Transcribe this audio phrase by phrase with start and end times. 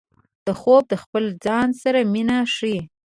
[0.59, 2.79] خوب د خپل ځان سره مینه ښيي